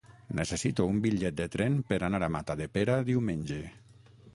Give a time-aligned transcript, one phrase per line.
[0.37, 3.65] Necessito un bitllet de tren per anar a Matadepera diumenge.